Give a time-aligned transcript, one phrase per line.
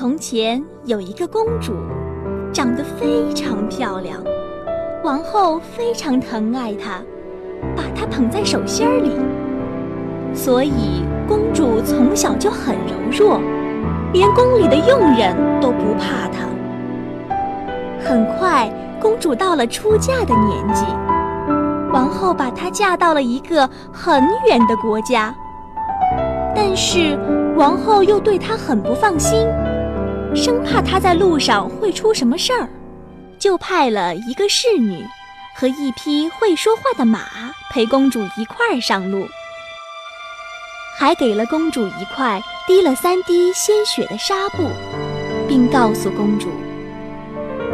[0.00, 1.74] 从前有一个公主，
[2.54, 4.16] 长得非常漂亮，
[5.04, 7.02] 王后非常疼爱她，
[7.76, 9.10] 把她捧在手心里，
[10.32, 13.42] 所以公主从小就很柔弱，
[14.14, 16.48] 连宫里的佣人都不怕她。
[18.02, 20.86] 很快，公主到了出嫁的年纪，
[21.92, 25.34] 王后把她嫁到了一个很远的国家，
[26.56, 27.18] 但是
[27.54, 29.46] 王后又对她很不放心。
[30.34, 32.68] 生怕他在路上会出什么事儿，
[33.38, 35.04] 就派了一个侍女
[35.54, 37.20] 和一匹会说话的马
[37.70, 39.26] 陪公主一块儿上路，
[40.98, 44.68] 还给了公主一块滴了三滴鲜血的纱布，
[45.48, 46.48] 并告诉公主：“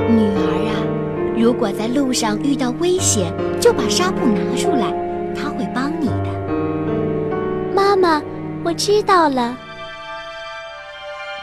[0.09, 0.75] 女儿啊，
[1.37, 4.93] 如果在路上遇到危险，就把纱布拿出来，
[5.34, 6.37] 他会帮你的。”
[7.75, 8.23] 妈妈，
[8.65, 9.57] 我知道了。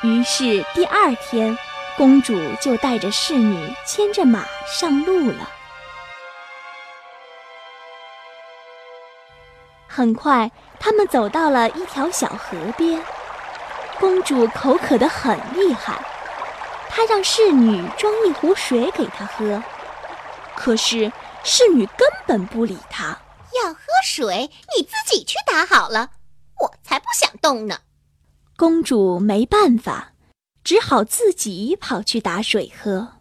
[0.03, 1.57] 于是第二天，
[1.95, 5.49] 公主就带着侍女牵着马上路了。
[9.87, 13.01] 很快，他们走到了一条小河边。
[13.97, 15.97] 公主口渴得很厉害，
[16.89, 19.63] 她让侍女装一壶水给她喝，
[20.53, 21.09] 可是
[21.45, 23.17] 侍女根本不理她。
[23.63, 26.09] 要喝水，你自己去打好了，
[26.59, 27.77] 我才不想动呢。
[28.55, 30.13] 公主没办法，
[30.63, 33.15] 只好自己跑去打水喝。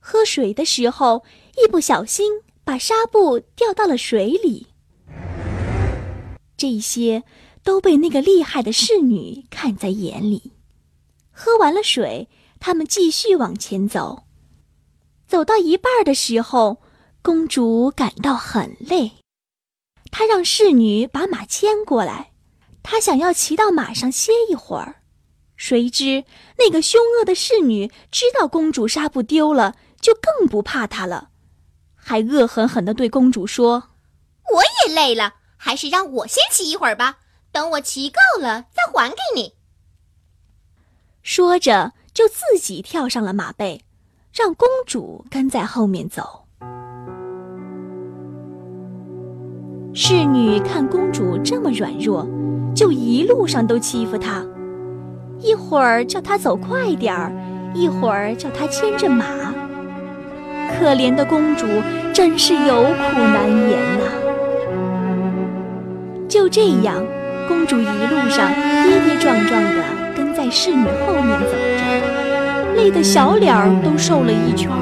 [0.00, 1.24] 喝水的时候，
[1.56, 4.66] 一不小心把纱布掉到了水里。
[6.56, 7.22] 这些
[7.62, 10.52] 都被那个厉害的侍女看在眼里。
[11.30, 12.28] 喝完了水，
[12.58, 14.24] 他们继续往前走。
[15.26, 16.82] 走到一半的时候，
[17.22, 19.12] 公主感到很累，
[20.10, 22.33] 她让侍女把马牵过来。
[22.84, 24.96] 他想要骑到马上歇一会儿，
[25.56, 26.22] 谁知
[26.58, 31.30] 那个凶恶的侍女知道公主纱布丢了，就更不怕他了，
[31.96, 33.90] 还恶狠狠地对公主说
[34.54, 39.54] ：“我也累了，还是让我先骑一会儿吧，等我骑够了再还给你。”
[41.24, 43.82] 说着就自己跳上了马背，
[44.30, 46.44] 让公主跟在后面走。
[49.94, 52.28] 侍女看公主这么软弱。
[52.74, 54.44] 就一路上都欺负她，
[55.38, 57.32] 一会儿叫她走快点儿，
[57.72, 59.24] 一会儿叫她牵着马。
[60.76, 61.66] 可怜的公主
[62.12, 64.04] 真是有苦难言呐。
[66.28, 67.04] 就这样，
[67.46, 68.52] 公主一路上
[68.82, 69.84] 跌跌撞撞的
[70.16, 74.78] 跟在侍女后面走着，累得小脸儿都瘦了一圈儿。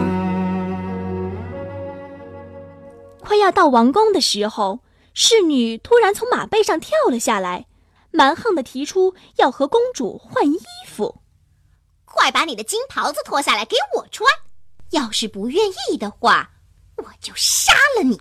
[3.21, 4.79] 快要到王宫的时候，
[5.13, 7.67] 侍女突然从马背上跳了下来。
[8.13, 11.23] 蛮横的提出要和公主换衣服，
[12.05, 14.31] 快把你的金袍子脱下来给我穿！
[14.91, 16.51] 要是不愿意的话，
[16.97, 18.21] 我就杀了你！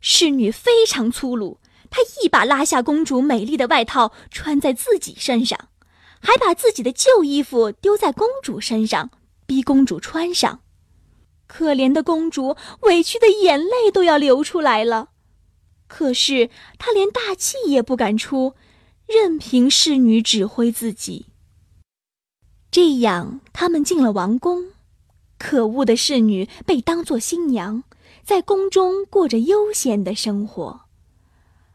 [0.00, 5.68] 侍女非常粗鲁，她一把拉下公主美丽的外套穿在自己身上，
[6.20, 9.10] 还把自己的旧衣服丢在公主身上，
[9.44, 10.60] 逼公主穿上。
[11.46, 15.10] 可怜的公主委屈的眼泪都要流出来了，
[15.86, 16.48] 可是
[16.78, 18.54] 她连大气也不敢出。
[19.12, 21.26] 任凭侍女指挥自己。
[22.70, 24.70] 这样，他们进了王宫。
[25.38, 27.82] 可恶的侍女被当作新娘，
[28.24, 30.82] 在宫中过着悠闲的生活，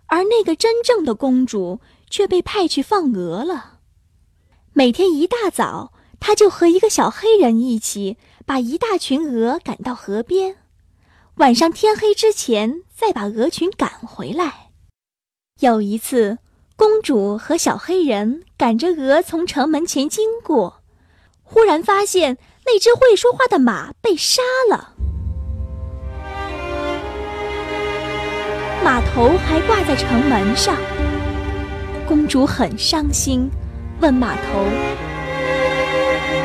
[0.08, 3.80] 而那个真正的公主却被派去放鹅了。
[4.74, 10.56] 每天一大早，她就和一个小黑人一起把一大群鹅赶到河边，
[11.36, 14.72] 晚上天黑之前再把鹅群赶回来。
[15.60, 16.40] 有一次。
[16.78, 20.84] 公主和小黑人赶着鹅从城门前经过，
[21.42, 22.38] 忽然发现
[22.68, 24.94] 那只会说话的马被杀了，
[28.84, 30.78] 马头还挂在城门上。
[32.08, 33.50] 公主很伤心，
[34.00, 34.42] 问马头：“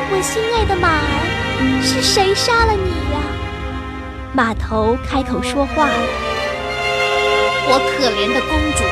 [0.09, 3.21] 我心爱的马儿，是谁杀了你呀？”
[4.33, 5.93] 马头开口说话了
[7.69, 8.83] ：“我可怜的公主。”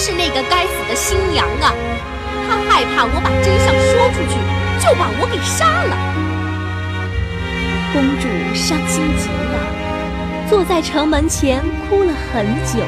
[0.00, 1.74] 是那个该死的新娘啊！
[2.46, 4.38] 她害怕我把真相说出去，
[4.80, 5.98] 就把我给杀了。
[7.92, 11.60] 公主伤心极了，坐在城门前
[11.90, 12.78] 哭了很久，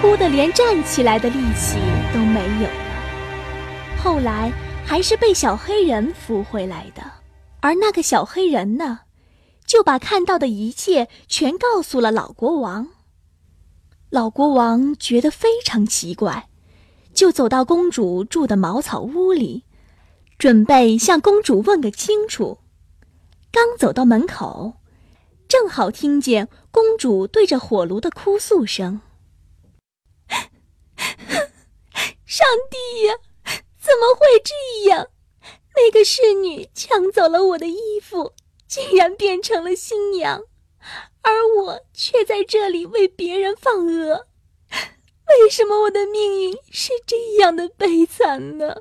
[0.00, 1.78] 哭得连站起来的力气
[2.12, 4.02] 都没有了。
[4.02, 4.50] 后来
[4.84, 7.02] 还是被小黑人扶回来的，
[7.60, 8.98] 而那个小黑人呢，
[9.64, 12.88] 就把看到的一切全告诉了老国王。
[14.12, 16.50] 老国王觉得非常奇怪，
[17.14, 19.64] 就走到公主住的茅草屋里，
[20.36, 22.58] 准备向公主问个清楚。
[23.50, 24.74] 刚走到门口，
[25.48, 29.00] 正好听见公主对着火炉的哭诉声
[32.26, 33.14] ：“上帝呀，
[33.80, 35.08] 怎么会这样？
[35.74, 38.34] 那个侍女抢走了我的衣服，
[38.68, 40.42] 竟然变成了新娘，
[41.22, 41.30] 而
[41.62, 44.26] 我却在这里为别人放鹅。
[45.28, 48.74] 为什么我的命运是这样的悲惨呢？”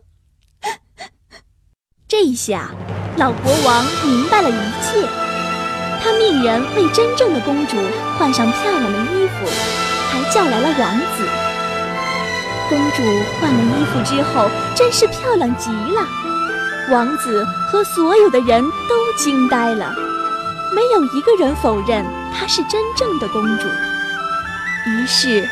[2.08, 2.72] 这一下。
[3.18, 5.06] 老国王明白了一切，
[6.02, 7.76] 他命人为真正的公主
[8.18, 9.46] 换上漂亮的衣服，
[10.10, 11.28] 还叫来了王子。
[12.70, 13.04] 公主
[13.40, 16.08] 换了衣服之后，真是漂亮极了。
[16.90, 19.94] 王子和所有的人都惊呆了，
[20.74, 23.68] 没有一个人否认她是真正的公主。
[24.88, 25.48] 于是，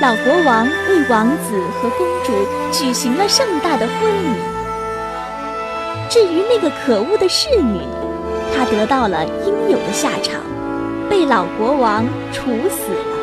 [0.00, 2.32] 老国王为王子和公主
[2.70, 4.38] 举行了盛大的婚礼。
[6.10, 7.80] 至于那个可恶的侍女，
[8.54, 10.40] 她得到了应有的下场，
[11.08, 13.14] 被老国王处死了。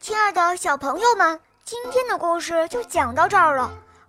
[0.00, 3.70] 亲爱的小朋友们，今天的故事就讲到这儿了。